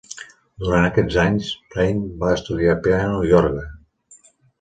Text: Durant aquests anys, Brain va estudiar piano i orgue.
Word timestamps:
Durant 0.61 0.85
aquests 0.85 1.17
anys, 1.23 1.49
Brain 1.75 1.99
va 2.23 2.31
estudiar 2.37 2.77
piano 2.87 3.21
i 3.29 3.35
orgue. 3.41 3.67